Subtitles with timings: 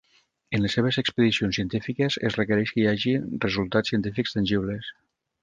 [0.57, 3.15] En les seves expedicions científiques es requereix que hi hagi
[3.47, 4.91] resultats científics tangibles.